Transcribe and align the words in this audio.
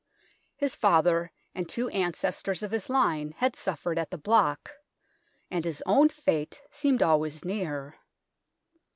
His 0.57 0.75
father 0.75 1.31
and 1.53 1.69
two 1.69 1.87
ancestors 1.89 2.63
of 2.63 2.71
his 2.71 2.89
line 2.89 3.35
had 3.37 3.55
suffered 3.55 3.99
at 3.99 4.09
the 4.09 4.17
block, 4.17 4.71
and 5.51 5.63
his 5.63 5.83
own 5.85 6.09
fate 6.09 6.59
seemed 6.71 7.03
always 7.03 7.45
near. 7.45 7.99